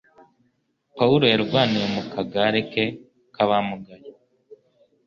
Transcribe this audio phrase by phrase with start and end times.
[0.97, 2.85] Pawulo yarwaniye mu kagare ke
[3.35, 4.09] k'abamugaye